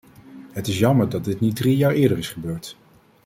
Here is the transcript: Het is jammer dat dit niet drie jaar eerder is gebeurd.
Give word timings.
Het 0.51 0.67
is 0.67 0.79
jammer 0.79 1.09
dat 1.09 1.23
dit 1.25 1.39
niet 1.39 1.55
drie 1.55 1.77
jaar 1.77 1.91
eerder 1.91 2.17
is 2.17 2.29
gebeurd. 2.29 2.77